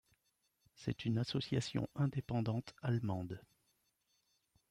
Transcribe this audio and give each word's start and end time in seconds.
C'est 0.73 1.05
une 1.05 1.19
association 1.19 1.87
indépendante 1.93 2.73
allemande. 2.81 3.39